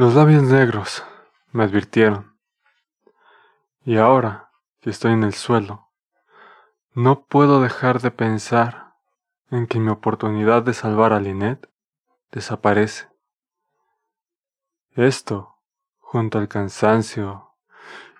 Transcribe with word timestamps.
Los 0.00 0.14
labios 0.14 0.44
negros 0.44 1.04
me 1.52 1.62
advirtieron. 1.62 2.34
Y 3.84 3.98
ahora 3.98 4.48
que 4.80 4.88
estoy 4.88 5.12
en 5.12 5.24
el 5.24 5.34
suelo, 5.34 5.90
no 6.94 7.26
puedo 7.26 7.60
dejar 7.60 8.00
de 8.00 8.10
pensar 8.10 8.94
en 9.50 9.66
que 9.66 9.78
mi 9.78 9.90
oportunidad 9.90 10.62
de 10.62 10.72
salvar 10.72 11.12
a 11.12 11.20
Lynette 11.20 11.68
desaparece. 12.32 13.08
Esto, 14.92 15.58
junto 15.98 16.38
al 16.38 16.48
cansancio 16.48 17.50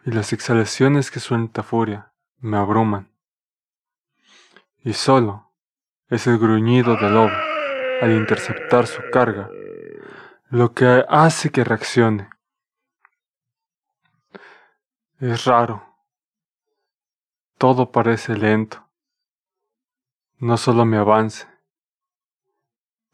y 0.05 0.11
las 0.11 0.35
exhalaciones 0.35 1.11
que 1.11 1.19
suelta 1.19 1.63
furia, 1.63 2.13
me 2.41 2.59
abruman. 2.59 3.11
Y 4.85 4.93
solo 4.93 5.51
es 6.11 6.27
el 6.27 6.39
gruñido 6.39 6.97
del 6.97 7.15
lobo 7.15 7.33
al 8.03 8.13
interceptar 8.13 8.87
su 8.87 9.01
carga 9.11 9.49
lo 10.51 10.75
que 10.75 11.05
hace 11.09 11.51
que 11.51 11.63
reaccione. 11.63 12.29
Es 15.21 15.45
raro. 15.45 15.85
Todo 17.57 17.93
parece 17.93 18.37
lento. 18.37 18.85
No 20.39 20.57
solo 20.57 20.85
mi 20.85 20.97
avance, 20.97 21.47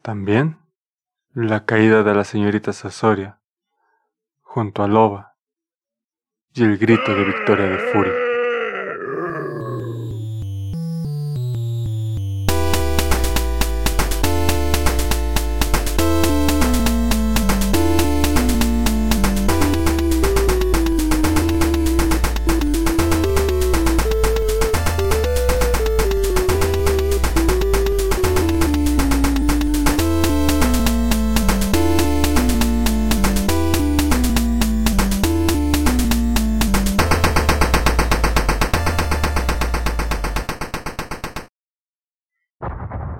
también 0.01 0.57
la 1.33 1.65
caída 1.65 2.01
de 2.03 2.15
la 2.15 2.23
señorita 2.23 2.71
Sasoria 2.71 3.39
junto 4.41 4.81
a 4.83 4.87
Loba 4.87 5.35
y 6.53 6.63
el 6.63 6.77
grito 6.77 7.13
de 7.13 7.25
victoria 7.25 7.65
de 7.65 7.77
Furia. 7.91 8.26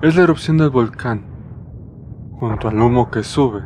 Es 0.00 0.16
la 0.16 0.22
erupción 0.22 0.58
del 0.58 0.70
volcán, 0.70 1.24
junto 2.38 2.68
al 2.68 2.80
humo 2.80 3.10
que 3.10 3.22
sube, 3.22 3.62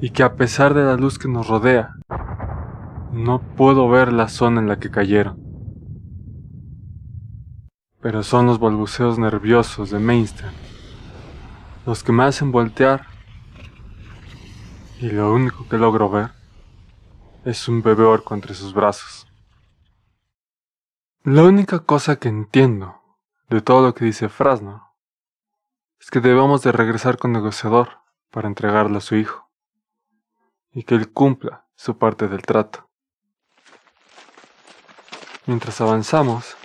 y 0.00 0.10
que 0.10 0.22
a 0.22 0.34
pesar 0.34 0.74
de 0.74 0.84
la 0.84 0.96
luz 0.96 1.18
que 1.18 1.28
nos 1.28 1.46
rodea, 1.46 1.94
no 3.12 3.40
puedo 3.56 3.88
ver 3.88 4.12
la 4.12 4.28
zona 4.28 4.60
en 4.60 4.68
la 4.68 4.78
que 4.78 4.90
cayeron. 4.90 5.38
Pero 8.00 8.22
son 8.22 8.46
los 8.46 8.58
balbuceos 8.58 9.18
nerviosos 9.18 9.90
de 9.90 9.98
Mainstream 9.98 10.52
los 11.86 12.02
que 12.02 12.12
me 12.12 12.24
hacen 12.24 12.50
voltear, 12.50 13.06
y 15.00 15.10
lo 15.10 15.32
único 15.32 15.68
que 15.68 15.76
logro 15.76 16.08
ver 16.08 16.30
es 17.44 17.68
un 17.68 17.82
bebé 17.82 18.04
orco 18.04 18.34
entre 18.34 18.54
sus 18.54 18.72
brazos. 18.72 19.26
La 21.24 21.42
única 21.42 21.80
cosa 21.80 22.16
que 22.16 22.28
entiendo 22.28 23.02
de 23.50 23.60
todo 23.60 23.82
lo 23.82 23.94
que 23.94 24.06
dice 24.06 24.28
Frasno 24.28 24.83
es 26.04 26.10
que 26.10 26.20
debemos 26.20 26.60
de 26.60 26.70
regresar 26.70 27.16
con 27.16 27.32
negociador 27.32 28.02
para 28.30 28.46
entregarle 28.46 28.98
a 28.98 29.00
su 29.00 29.16
hijo 29.16 29.48
y 30.70 30.82
que 30.82 30.94
él 30.96 31.10
cumpla 31.10 31.64
su 31.76 31.96
parte 31.96 32.28
del 32.28 32.42
trato. 32.42 32.90
Mientras 35.46 35.80
avanzamos, 35.80 36.56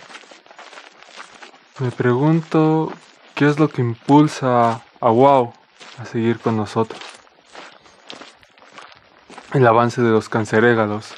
me 1.78 1.90
pregunto 1.90 2.92
qué 3.34 3.48
es 3.48 3.58
lo 3.58 3.68
que 3.68 3.80
impulsa 3.80 4.82
a 5.00 5.08
Wow 5.08 5.54
a 5.98 6.04
seguir 6.04 6.38
con 6.38 6.58
nosotros. 6.58 7.00
El 9.54 9.66
avance 9.66 10.02
de 10.02 10.10
los 10.10 10.28
cancerégalos 10.28 11.14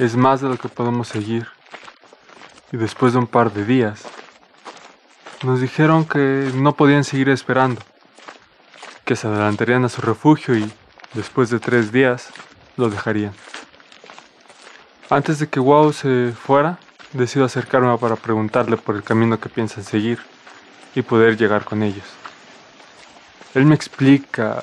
es 0.00 0.16
más 0.16 0.40
de 0.40 0.48
lo 0.48 0.56
que 0.56 0.68
podemos 0.68 1.06
seguir 1.06 1.46
y 2.72 2.76
después 2.76 3.12
de 3.12 3.20
un 3.20 3.28
par 3.28 3.52
de 3.52 3.64
días 3.64 4.11
nos 5.42 5.60
dijeron 5.60 6.04
que 6.04 6.50
no 6.54 6.74
podían 6.74 7.04
seguir 7.04 7.28
esperando, 7.28 7.82
que 9.04 9.16
se 9.16 9.26
adelantarían 9.26 9.84
a 9.84 9.88
su 9.88 10.00
refugio 10.00 10.56
y, 10.56 10.70
después 11.14 11.50
de 11.50 11.58
tres 11.58 11.92
días, 11.92 12.30
lo 12.76 12.88
dejarían. 12.88 13.32
Antes 15.10 15.38
de 15.38 15.48
que 15.48 15.60
Wow 15.60 15.92
se 15.92 16.32
fuera, 16.32 16.78
decido 17.12 17.44
acercarme 17.44 17.96
para 17.98 18.16
preguntarle 18.16 18.76
por 18.76 18.96
el 18.96 19.02
camino 19.02 19.38
que 19.38 19.48
piensan 19.48 19.84
seguir 19.84 20.18
y 20.94 21.02
poder 21.02 21.36
llegar 21.36 21.64
con 21.64 21.82
ellos. 21.82 22.06
Él 23.54 23.66
me 23.66 23.74
explica 23.74 24.62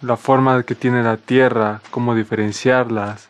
la 0.00 0.16
forma 0.16 0.62
que 0.62 0.74
tiene 0.74 1.02
la 1.02 1.18
Tierra, 1.18 1.82
cómo 1.90 2.14
diferenciarlas 2.14 3.28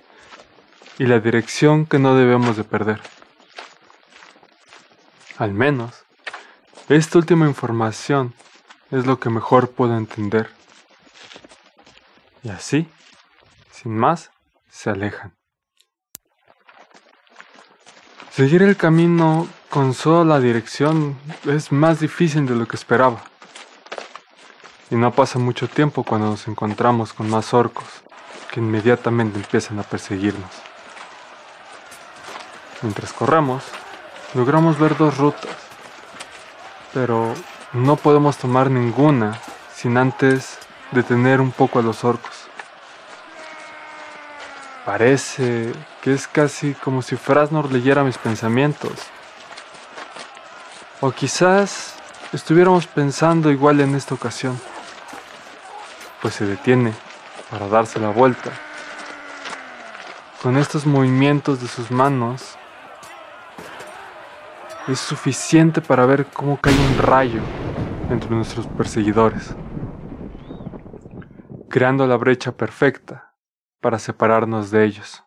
y 0.99 1.07
la 1.07 1.19
dirección 1.19 1.87
que 1.87 1.99
no 1.99 2.15
debemos 2.15 2.57
de 2.57 2.65
perder. 2.65 3.01
Al 5.39 5.53
menos 5.53 6.00
esta 6.91 7.19
última 7.19 7.47
información 7.47 8.35
es 8.91 9.07
lo 9.07 9.21
que 9.21 9.31
mejor 9.31 9.71
puedo 9.71 9.97
entender. 9.97 10.51
Y 12.43 12.49
así, 12.49 12.89
sin 13.71 13.97
más, 13.97 14.33
se 14.69 14.91
alejan. 14.91 15.37
Seguir 18.33 18.63
el 18.63 18.77
camino 18.77 19.47
con 19.69 19.95
solo 19.95 20.25
la 20.25 20.41
dirección 20.41 21.17
es 21.47 21.71
más 21.71 22.01
difícil 22.01 22.45
de 22.47 22.57
lo 22.57 22.67
que 22.67 22.75
esperaba. 22.75 23.23
Y 24.91 24.97
no 24.97 25.13
pasa 25.13 25.39
mucho 25.39 25.69
tiempo 25.69 26.03
cuando 26.03 26.31
nos 26.31 26.49
encontramos 26.49 27.13
con 27.13 27.31
más 27.31 27.55
orcos 27.55 27.87
que 28.51 28.59
inmediatamente 28.59 29.39
empiezan 29.39 29.79
a 29.79 29.85
perseguirnos. 29.85 30.51
Mientras 32.83 33.13
corremos, 33.13 33.63
logramos 34.35 34.77
ver 34.81 34.97
dos 34.97 35.19
rutas 35.19 35.70
pero 36.93 37.35
no 37.73 37.97
podemos 37.97 38.37
tomar 38.37 38.71
ninguna 38.71 39.39
sin 39.75 39.97
antes 39.97 40.59
detener 40.93 41.41
un 41.41 41.53
poco 41.53 41.79
a 41.79 41.83
los 41.83 42.05
orcos. 42.05 42.49
Parece 44.85 45.73
que 46.03 46.13
es 46.13 46.27
casi 46.27 46.75
como 46.75 47.03
si 47.03 47.17
Frasnor 47.17 47.71
leyera 47.71 48.03
mis 48.03 48.19
pensamientos. 48.19 48.93
O 51.01 51.13
quizás 51.13 51.95
estuviéramos 52.33 52.87
pensando 52.87 53.51
igual 53.51 53.81
en 53.81 53.95
esta 53.95 54.15
ocasión, 54.15 54.61
pues 56.21 56.35
se 56.35 56.47
detiene 56.47 56.93
para 57.51 57.69
darse 57.69 58.01
la 58.01 58.11
vuelta. 58.11 58.51
Con 60.43 60.57
estos 60.57 60.87
movimientos 60.87 61.61
de 61.61 61.69
sus 61.69 61.91
manos 61.91 62.57
es 64.89 64.99
suficiente 64.99 65.81
para 65.81 66.07
ver 66.07 66.27
cómo 66.27 66.59
cae 66.61 66.75
un 66.75 66.99
rayo 66.99 67.41
entre 68.11 68.31
nuestros 68.31 68.67
perseguidores, 68.67 69.55
creando 71.69 72.07
la 72.07 72.17
brecha 72.17 72.53
perfecta 72.53 73.35
para 73.81 73.99
separarnos 73.99 74.71
de 74.71 74.85
ellos. 74.85 75.23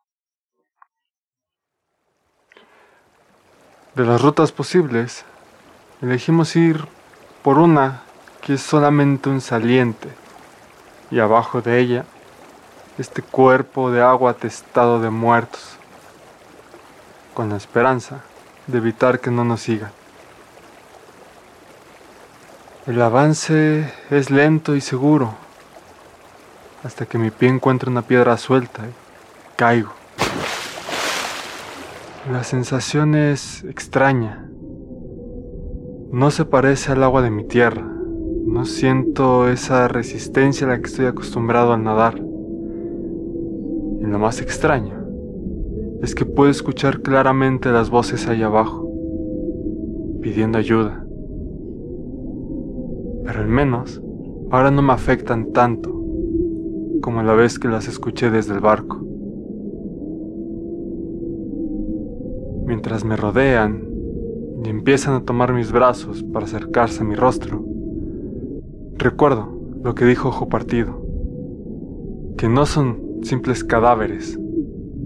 De 3.96 4.04
las 4.04 4.22
rutas 4.22 4.52
posibles, 4.52 5.24
elegimos 6.02 6.56
ir 6.56 6.86
por 7.44 7.60
una 7.60 8.02
que 8.42 8.56
es 8.56 8.62
solamente 8.62 9.30
un 9.30 9.40
saliente 9.40 10.10
y 11.12 11.20
abajo 11.20 11.62
de 11.62 11.80
ella 11.80 12.06
este 12.98 13.22
cuerpo 13.22 13.92
de 13.92 14.02
agua 14.02 14.32
atestado 14.32 15.00
de 15.00 15.10
muertos, 15.10 15.78
con 17.34 17.50
la 17.50 17.58
esperanza 17.58 18.24
de 18.68 18.78
evitar 18.78 19.20
que 19.20 19.32
no 19.32 19.44
nos 19.44 19.62
sigan. 19.62 19.92
El 22.86 23.02
avance 23.02 23.92
es 24.10 24.30
lento 24.30 24.76
y 24.76 24.82
seguro, 24.82 25.36
hasta 26.84 27.06
que 27.06 27.18
mi 27.18 27.32
pie 27.32 27.50
encuentra 27.50 27.90
una 27.90 28.02
piedra 28.02 28.38
suelta 28.38 28.84
y 28.86 28.92
caigo. 29.56 29.94
La 32.32 32.44
sensación 32.44 33.16
es 33.16 33.64
extraña. 33.66 34.50
No 36.12 36.32
se 36.32 36.46
parece 36.46 36.92
al 36.92 37.04
agua 37.04 37.22
de 37.22 37.32
mi 37.32 37.46
tierra. 37.46 37.82
No 37.82 38.66
siento 38.66 39.50
esa 39.50 39.88
resistencia 39.88 40.68
a 40.68 40.72
la 40.72 40.80
que 40.80 40.88
estoy 40.88 41.06
acostumbrado 41.06 41.74
al 41.74 41.84
nadar. 41.84 42.16
Y 42.18 44.06
lo 44.06 44.20
más 44.20 44.42
extraño 44.42 45.03
es 46.04 46.16
que 46.16 46.26
puedo 46.26 46.52
escuchar 46.52 47.02
claramente 47.02 47.72
las 47.72 47.90
voces 47.90 48.28
ahí 48.28 48.44
abajo, 48.44 48.86
pidiendo 50.22 50.58
ayuda. 50.58 51.02
Pero 53.24 53.40
al 53.40 53.48
menos 53.48 54.02
ahora 54.52 54.70
no 54.70 54.82
me 54.82 54.92
afectan 54.92 55.54
tanto, 55.54 55.92
como 57.02 57.24
la 57.24 57.34
vez 57.36 57.58
que 57.58 57.70
las 57.70 57.88
escuché 57.88 58.30
desde 58.30 58.54
el 58.54 58.60
barco. 58.60 59.00
Mientras 62.66 63.06
me 63.06 63.16
rodean 63.16 63.88
y 64.62 64.68
empiezan 64.68 65.14
a 65.14 65.24
tomar 65.24 65.54
mis 65.54 65.72
brazos 65.72 66.22
para 66.22 66.46
acercarse 66.46 67.04
a 67.04 67.06
mi 67.06 67.16
rostro, 67.16 67.64
recuerdo 68.98 69.58
lo 69.82 69.96
que 69.96 70.04
dijo 70.04 70.28
Ojo 70.28 70.50
Partido, 70.50 71.02
que 72.38 72.50
no 72.50 72.66
son 72.66 73.22
simples 73.22 73.64
cadáveres 73.64 74.38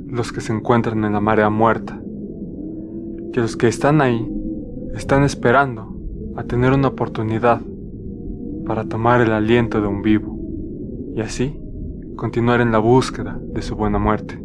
los 0.10 0.32
que 0.32 0.42
se 0.42 0.54
encuentran 0.54 1.04
en 1.04 1.14
la 1.14 1.22
marea 1.22 1.50
muerta, 1.50 2.02
que 3.34 3.42
los 3.42 3.58
que 3.58 3.68
están 3.68 4.02
ahí 4.02 4.28
están 4.96 5.24
esperando 5.24 5.96
a 6.36 6.44
tener 6.44 6.74
una 6.74 6.90
oportunidad 6.90 7.62
para 8.66 8.86
tomar 8.86 9.22
el 9.22 9.32
aliento 9.32 9.82
de 9.82 9.88
un 9.88 10.02
vivo 10.02 10.38
y 11.16 11.22
así 11.22 11.60
continuar 12.16 12.62
en 12.62 12.72
la 12.72 12.80
búsqueda 12.80 13.40
de 13.54 13.62
su 13.62 13.76
buena 13.76 14.00
muerte. 14.00 14.40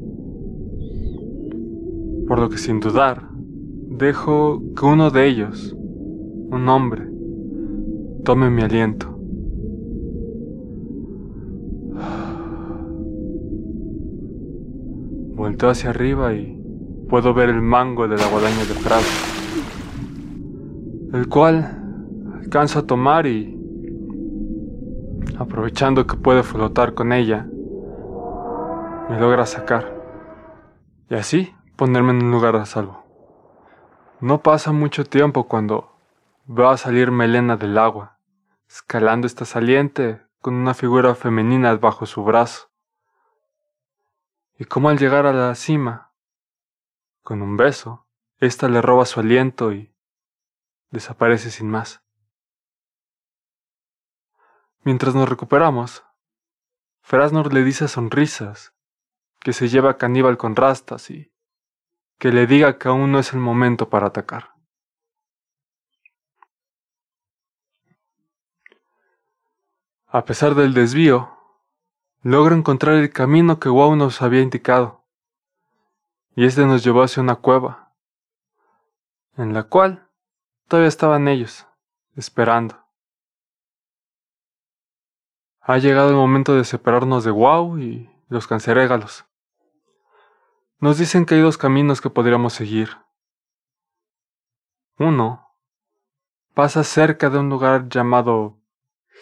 Por 2.27 2.39
lo 2.39 2.49
que 2.49 2.59
sin 2.59 2.81
dudar, 2.81 3.29
dejo 3.89 4.63
que 4.77 4.87
uno 4.87 5.11
de 5.11 5.27
ellos, 5.27 5.77
un 6.51 6.69
hombre, 6.69 7.09
tome 8.25 8.51
mi 8.51 8.63
aliento. 8.63 9.12
Vuelto 15.53 15.69
hacia 15.69 15.91
arriba 15.91 16.33
y 16.33 16.59
puedo 17.11 17.35
ver 17.35 17.51
el 17.51 17.61
mango 17.61 18.09
de 18.09 18.17
la 18.17 18.27
guadaña 18.27 18.65
de 18.65 18.73
Prado, 18.73 19.05
el 21.13 21.29
cual 21.29 21.79
alcanzo 22.41 22.79
a 22.79 22.87
tomar 22.87 23.27
y, 23.27 23.55
aprovechando 25.39 26.07
que 26.07 26.17
puede 26.17 26.43
flotar 26.43 26.95
con 26.95 27.13
ella, 27.13 27.47
me 29.11 29.21
logra 29.21 29.45
sacar. 29.45 29.95
Y 31.11 31.17
así 31.17 31.55
ponerme 31.77 32.13
en 32.13 32.25
un 32.25 32.31
lugar 32.31 32.57
a 32.57 32.65
salvo. 32.65 33.05
No 34.21 34.41
pasa 34.41 34.73
mucho 34.73 35.05
tiempo 35.05 35.49
cuando 35.49 35.93
veo 36.47 36.71
a 36.71 36.79
salir 36.79 37.11
Melena 37.11 37.59
del 37.59 37.77
agua, 37.77 38.17
escalando 38.71 39.27
esta 39.27 39.45
saliente 39.45 40.23
con 40.41 40.55
una 40.55 40.73
figura 40.73 41.15
femenina 41.15 41.77
bajo 41.77 42.07
su 42.07 42.25
brazo. 42.25 42.72
Y 44.59 44.65
como 44.65 44.89
al 44.89 44.99
llegar 44.99 45.27
a 45.27 45.33
la 45.33 45.55
cima, 45.55 46.13
con 47.23 47.43
un 47.43 47.57
beso, 47.57 48.07
ésta 48.39 48.69
le 48.69 48.83
roba 48.83 49.07
su 49.07 49.21
aliento 49.21 49.73
y 49.73 49.95
desaparece 50.91 51.51
sin 51.51 51.71
más. 51.71 52.03
Mientras 54.85 55.15
nos 55.15 55.29
recuperamos, 55.29 56.05
Frasnor 57.03 57.53
le 57.53 57.63
dice 57.63 57.89
sonrisas 57.89 58.75
que 59.41 59.53
se 59.53 59.69
lleva 59.69 59.91
a 59.91 59.97
Caníbal 59.99 60.37
con 60.37 60.57
rastas 60.57 61.11
y 61.11 61.33
que 62.19 62.31
le 62.31 62.47
diga 62.47 62.79
que 62.79 62.89
aún 62.89 63.11
no 63.11 63.19
es 63.19 63.33
el 63.33 63.41
momento 63.41 63.91
para 63.91 64.09
atacar. 64.09 64.53
A 70.07 70.25
pesar 70.25 70.55
del 70.55 70.75
desvío, 70.75 71.42
logra 72.23 72.55
encontrar 72.55 72.95
el 72.95 73.13
camino 73.13 73.59
que 73.59 73.69
Wow 73.69 73.97
nos 73.97 74.23
había 74.23 74.43
indicado, 74.43 75.05
y 76.37 76.47
este 76.47 76.65
nos 76.65 76.85
llevó 76.85 77.03
hacia 77.03 77.23
una 77.23 77.37
cueva, 77.37 77.93
en 79.37 79.53
la 79.53 79.65
cual 79.65 80.09
todavía 80.69 80.89
estaban 80.89 81.27
ellos, 81.27 81.67
esperando. 82.15 82.79
Ha 85.61 85.79
llegado 85.79 86.11
el 86.11 86.17
momento 86.17 86.55
de 86.55 86.65
separarnos 86.65 87.25
de 87.25 87.31
Wow 87.31 87.79
y 87.79 88.11
los 88.29 88.47
cancerégalos. 88.47 89.25
Nos 90.79 90.99
dicen 90.99 91.27
que 91.27 91.37
hay 91.37 91.41
dos 91.41 91.59
caminos 91.59 92.01
que 92.01 92.11
podríamos 92.11 92.53
seguir. 92.53 92.99
Uno 94.99 95.49
pasa 96.55 96.85
cerca 96.85 97.31
de 97.31 97.39
un 97.39 97.49
lugar 97.49 97.89
llamado 97.89 98.59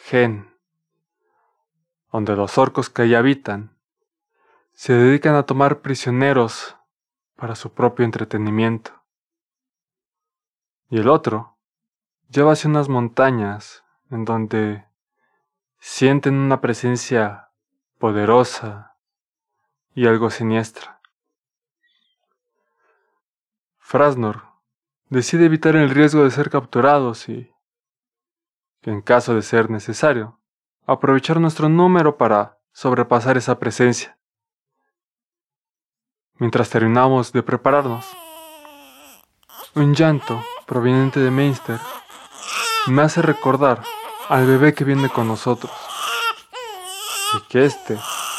Gen, 0.05 0.50
donde 2.13 2.37
los 2.37 2.59
orcos 2.59 2.91
que 2.91 3.03
allí 3.03 3.15
habitan 3.15 3.77
se 4.73 4.95
dedican 4.95 5.35
a 5.35 5.45
tomar 5.45 5.81
prisioneros 5.81 6.77
para 7.37 7.55
su 7.55 7.73
propio 7.73 8.05
entretenimiento. 8.05 9.03
Y 10.89 10.99
el 10.99 11.09
otro 11.09 11.59
lleva 12.29 12.53
hacia 12.53 12.71
unas 12.71 12.89
montañas 12.89 13.85
en 14.11 14.25
donde 14.25 14.87
sienten 15.79 16.35
una 16.35 16.61
presencia 16.61 17.51
poderosa 17.99 18.97
y 19.95 20.07
algo 20.07 20.31
siniestra. 20.31 21.01
Frasnor 23.79 24.45
decide 25.09 25.47
evitar 25.47 25.77
el 25.77 25.91
riesgo 25.91 26.25
de 26.25 26.31
ser 26.31 26.51
capturados 26.51 27.29
y, 27.29 27.53
en 28.83 29.03
caso 29.03 29.35
de 29.35 29.43
ser 29.43 29.69
necesario, 29.69 30.40
aprovechar 30.93 31.39
nuestro 31.39 31.69
número 31.69 32.17
para 32.17 32.59
sobrepasar 32.73 33.37
esa 33.37 33.61
presencia. 33.61 34.19
Mientras 36.35 36.69
terminamos 36.69 37.33
de 37.33 37.45
prepararnos, 37.45 38.05
un 39.77 39.95
llanto 39.95 40.43
proveniente 40.67 41.21
de 41.21 41.31
Mainster 41.31 41.79
me 42.89 43.03
hace 43.03 43.23
recordar 43.23 43.85
al 44.29 44.47
bebé 44.47 44.75
que 44.75 44.83
viene 44.83 45.09
con 45.09 45.29
nosotros 45.29 45.71
y 47.37 47.49
que 47.49 47.67
éste 47.67 47.97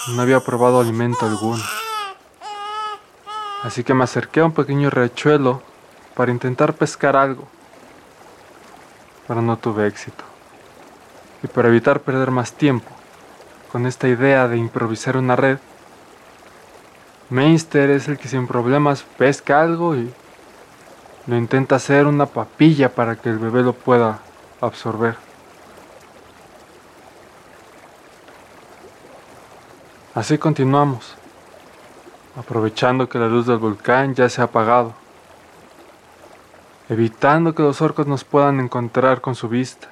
no 0.10 0.22
había 0.22 0.42
probado 0.42 0.82
alimento 0.82 1.26
alguno. 1.26 1.64
Así 3.64 3.86
que 3.86 3.94
me 3.94 4.04
acerqué 4.04 4.42
a 4.42 4.46
un 4.46 4.54
pequeño 4.54 4.90
riachuelo 4.90 5.62
para 6.16 6.32
intentar 6.32 6.74
pescar 6.74 7.16
algo. 7.16 7.48
Pero 9.28 9.42
no 9.42 9.58
tuve 9.58 9.88
éxito. 9.88 10.31
Y 11.44 11.48
para 11.48 11.70
evitar 11.70 12.02
perder 12.02 12.32
más 12.32 12.54
tiempo 12.54 12.90
con 13.72 13.86
esta 13.86 14.08
idea 14.08 14.48
de 14.48 14.58
improvisar 14.58 15.18
una 15.18 15.36
red, 15.36 15.58
Mainster 17.30 17.90
es 17.90 18.10
el 18.10 18.18
que 18.18 18.28
sin 18.28 18.46
problemas 18.46 19.04
pesca 19.18 19.62
algo 19.62 19.96
y 19.96 20.14
lo 21.28 21.38
intenta 21.38 21.78
hacer 21.78 22.06
una 22.06 22.26
papilla 22.26 22.94
para 22.94 23.16
que 23.16 23.30
el 23.30 23.40
bebé 23.40 23.64
lo 23.64 23.74
pueda 23.74 24.20
absorber. 24.60 25.16
Así 30.14 30.38
continuamos 30.38 31.16
aprovechando 32.36 33.08
que 33.08 33.18
la 33.18 33.28
luz 33.28 33.48
del 33.48 33.60
volcán 33.60 34.14
ya 34.14 34.28
se 34.28 34.42
ha 34.42 34.46
apagado, 34.46 34.94
evitando 36.90 37.56
que 37.56 37.64
los 37.64 37.82
orcos 37.82 38.08
nos 38.08 38.26
puedan 38.26 38.60
encontrar 38.60 39.22
con 39.22 39.36
su 39.36 39.48
vista. 39.48 39.90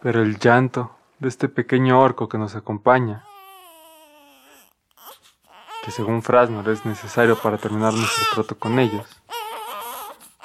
Pero 0.00 0.22
el 0.22 0.38
llanto 0.38 0.96
de 1.18 1.28
este 1.28 1.48
pequeño 1.48 2.00
orco 2.00 2.28
que 2.28 2.38
nos 2.38 2.54
acompaña, 2.54 3.24
que 5.84 5.90
según 5.90 6.22
Frasnor 6.22 6.68
es 6.68 6.84
necesario 6.84 7.36
para 7.36 7.58
terminar 7.58 7.92
nuestro 7.92 8.24
trato 8.34 8.58
con 8.58 8.78
ellos, 8.78 9.08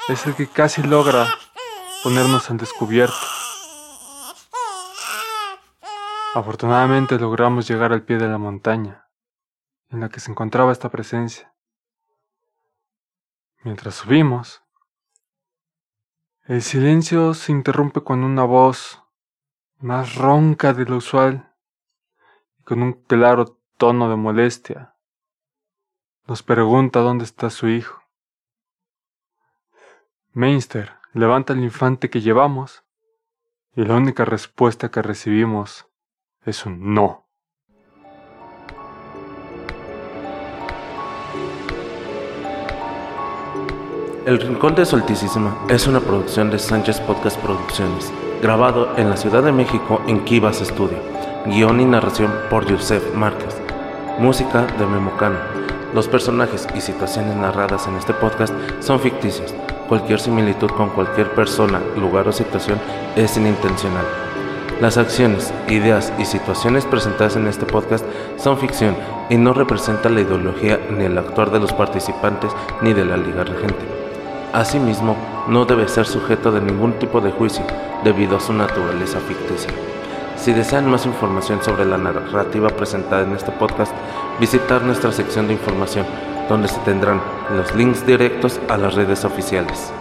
es 0.10 0.26
el 0.26 0.36
que 0.36 0.48
casi 0.48 0.82
logra 0.82 1.28
ponernos 2.04 2.50
al 2.50 2.58
descubierto. 2.58 3.16
Afortunadamente 6.34 7.20
logramos 7.20 7.68
llegar 7.68 7.94
al 7.94 8.02
pie 8.02 8.18
de 8.18 8.28
la 8.28 8.40
montaña 8.40 9.08
en 9.90 10.00
la 10.00 10.10
que 10.10 10.20
se 10.20 10.32
encontraba 10.32 10.72
esta 10.72 10.90
presencia. 10.90 11.54
Mientras 13.62 13.94
subimos, 13.94 14.64
el 16.46 16.64
silencio 16.64 17.36
se 17.36 17.52
interrumpe 17.52 18.04
con 18.04 18.24
una 18.24 18.44
voz 18.44 19.03
más 19.84 20.16
ronca 20.16 20.74
de 20.74 20.86
lo 20.86 20.98
usual 20.98 21.52
y 22.58 22.64
con 22.64 22.82
un 22.82 22.94
claro 22.94 23.60
tono 23.78 24.10
de 24.10 24.16
molestia. 24.16 24.96
Nos 26.26 26.42
pregunta 26.42 27.02
dónde 27.02 27.26
está 27.26 27.50
su 27.50 27.68
hijo. 27.68 28.02
Mainster 30.32 30.94
levanta 31.12 31.52
el 31.52 31.62
infante 31.62 32.10
que 32.10 32.22
llevamos 32.22 32.86
y 33.76 33.84
la 33.84 33.96
única 33.96 34.24
respuesta 34.24 34.90
que 34.90 35.02
recibimos 35.02 35.86
es 36.46 36.66
un 36.66 36.94
no. 36.94 37.28
El 44.26 44.40
Rincón 44.40 44.76
de 44.76 44.86
Solticísima 44.86 45.66
es 45.68 45.86
una 45.88 46.00
producción 46.00 46.50
de 46.50 46.58
Sánchez 46.58 47.02
Podcast 47.02 47.38
Producciones, 47.42 48.14
grabado 48.44 48.90
en 48.98 49.10
la 49.10 49.16
Ciudad 49.16 49.42
de 49.42 49.54
México 49.54 50.02
en 50.06 50.26
Kivas 50.26 50.58
Studio. 50.58 50.98
Guión 51.46 51.80
y 51.80 51.86
narración 51.86 52.30
por 52.50 52.66
Yusef 52.66 53.16
Márquez. 53.16 53.56
Música 54.20 54.68
de 54.78 54.86
Memocano. 54.86 55.38
Los 55.94 56.10
personajes 56.10 56.68
y 56.76 56.82
situaciones 56.82 57.38
narradas 57.38 57.88
en 57.88 57.96
este 57.96 58.14
podcast 58.14 58.54
son 58.82 59.00
ficticios. 59.00 59.56
Cualquier 59.88 60.20
similitud 60.20 60.70
con 60.72 60.90
cualquier 60.90 61.32
persona, 61.32 61.80
lugar 61.98 62.28
o 62.28 62.34
situación 62.34 62.80
es 63.16 63.38
inintencional. 63.38 64.06
Las 64.82 64.98
acciones, 64.98 65.54
ideas 65.70 66.12
y 66.20 66.26
situaciones 66.26 66.86
presentadas 66.86 67.38
en 67.38 67.48
este 67.48 67.66
podcast 67.66 68.06
son 68.36 68.58
ficción 68.58 68.98
y 69.30 69.38
no 69.38 69.54
representan 69.54 70.16
la 70.16 70.22
ideología 70.22 70.82
ni 70.92 71.06
el 71.06 71.18
actuar 71.18 71.50
de 71.50 71.62
los 71.62 71.72
participantes 71.72 72.52
ni 72.82 72.92
de 72.92 73.06
la 73.06 73.16
Liga 73.16 73.46
Regente. 73.46 73.86
Asimismo, 74.52 75.16
no 75.48 75.66
debe 75.66 75.88
ser 75.88 76.06
sujeto 76.06 76.52
de 76.52 76.62
ningún 76.62 76.94
tipo 76.94 77.22
de 77.22 77.32
juicio 77.32 77.66
debido 78.04 78.38
a 78.38 78.40
su 78.40 78.54
naturaleza 78.54 79.20
ficticia. 79.20 79.72
Si 80.36 80.52
desean 80.54 80.90
más 80.90 81.06
información 81.06 81.64
sobre 81.64 81.86
la 81.86 81.98
narrativa 81.98 82.70
presentada 82.70 83.24
en 83.24 83.34
este 83.34 83.52
podcast, 83.52 83.94
visitar 84.40 84.82
nuestra 84.82 85.12
sección 85.12 85.48
de 85.48 85.54
información, 85.54 86.06
donde 86.50 86.68
se 86.68 86.80
tendrán 86.82 87.22
los 87.56 87.74
links 87.76 88.06
directos 88.06 88.60
a 88.70 88.78
las 88.78 88.96
redes 88.96 89.24
oficiales. 89.24 89.94